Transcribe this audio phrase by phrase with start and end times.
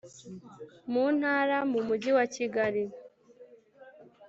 [0.91, 2.83] Mu ntara mu mujyi wa kigali